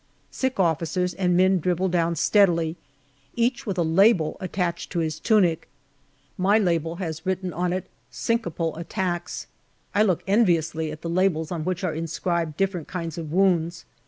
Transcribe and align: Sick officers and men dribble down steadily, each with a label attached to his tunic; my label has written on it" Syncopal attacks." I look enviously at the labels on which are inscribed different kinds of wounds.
Sick 0.31 0.59
officers 0.59 1.13
and 1.13 1.37
men 1.37 1.59
dribble 1.59 1.89
down 1.89 2.15
steadily, 2.15 2.75
each 3.35 3.67
with 3.67 3.77
a 3.77 3.83
label 3.83 4.35
attached 4.39 4.91
to 4.91 4.97
his 4.97 5.19
tunic; 5.19 5.69
my 6.39 6.57
label 6.57 6.95
has 6.95 7.23
written 7.23 7.53
on 7.53 7.71
it" 7.71 7.85
Syncopal 8.25 8.75
attacks." 8.77 9.45
I 9.93 10.01
look 10.01 10.23
enviously 10.25 10.91
at 10.91 11.03
the 11.03 11.07
labels 11.11 11.51
on 11.51 11.63
which 11.63 11.83
are 11.83 11.93
inscribed 11.93 12.57
different 12.57 12.87
kinds 12.87 13.19
of 13.19 13.31
wounds. 13.31 13.85